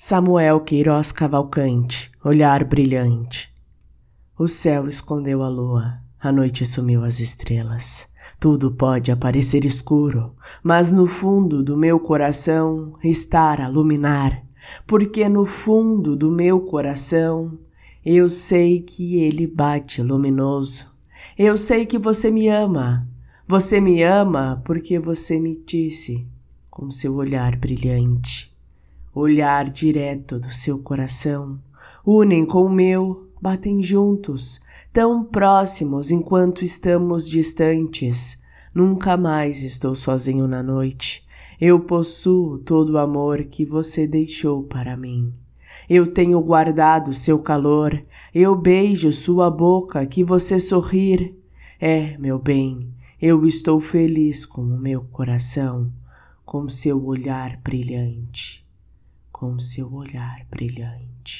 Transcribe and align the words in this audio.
Samuel 0.00 0.60
Queiroz 0.60 1.10
Cavalcante, 1.10 2.08
olhar 2.24 2.62
brilhante. 2.62 3.52
O 4.38 4.46
céu 4.46 4.86
escondeu 4.86 5.42
a 5.42 5.48
lua, 5.48 5.98
a 6.20 6.30
noite 6.30 6.64
sumiu 6.64 7.02
as 7.02 7.18
estrelas. 7.18 8.06
Tudo 8.38 8.70
pode 8.70 9.10
aparecer 9.10 9.64
escuro, 9.64 10.36
mas 10.62 10.92
no 10.92 11.08
fundo 11.08 11.64
do 11.64 11.76
meu 11.76 11.98
coração 11.98 12.94
estar 13.02 13.60
a 13.60 13.66
luminar, 13.66 14.40
porque 14.86 15.28
no 15.28 15.44
fundo 15.44 16.14
do 16.14 16.30
meu 16.30 16.60
coração 16.60 17.58
eu 18.06 18.28
sei 18.28 18.80
que 18.80 19.16
ele 19.16 19.48
bate 19.48 20.00
luminoso. 20.00 20.86
Eu 21.36 21.56
sei 21.56 21.84
que 21.84 21.98
você 21.98 22.30
me 22.30 22.46
ama. 22.46 23.04
Você 23.48 23.80
me 23.80 24.00
ama 24.04 24.62
porque 24.64 24.96
você 24.96 25.40
me 25.40 25.56
disse 25.56 26.24
com 26.70 26.88
seu 26.88 27.16
olhar 27.16 27.56
brilhante 27.56 28.56
olhar 29.14 29.68
direto 29.70 30.38
do 30.38 30.52
seu 30.52 30.78
coração, 30.78 31.58
unem 32.04 32.44
com 32.44 32.62
o 32.62 32.70
meu, 32.70 33.28
batem 33.40 33.82
juntos, 33.82 34.60
tão 34.92 35.24
próximos 35.24 36.10
enquanto 36.10 36.64
estamos 36.64 37.28
distantes. 37.28 38.40
Nunca 38.74 39.16
mais 39.16 39.62
estou 39.62 39.94
sozinho 39.94 40.46
na 40.46 40.62
noite. 40.62 41.26
Eu 41.60 41.80
possuo 41.80 42.58
todo 42.58 42.90
o 42.90 42.98
amor 42.98 43.44
que 43.44 43.64
você 43.64 44.06
deixou 44.06 44.62
para 44.62 44.96
mim. 44.96 45.32
Eu 45.88 46.06
tenho 46.06 46.40
guardado 46.40 47.14
seu 47.14 47.38
calor, 47.38 48.00
eu 48.34 48.54
beijo 48.54 49.12
sua 49.12 49.50
boca 49.50 50.04
que 50.06 50.22
você 50.22 50.60
sorrir. 50.60 51.34
É, 51.80 52.16
meu 52.18 52.38
bem, 52.38 52.88
eu 53.20 53.46
estou 53.46 53.80
feliz 53.80 54.44
com 54.44 54.62
o 54.62 54.78
meu 54.78 55.02
coração, 55.10 55.90
com 56.44 56.68
seu 56.68 57.04
olhar 57.04 57.58
brilhante 57.62 58.67
com 59.38 59.60
seu 59.60 59.94
olhar 59.94 60.44
brilhante. 60.50 61.37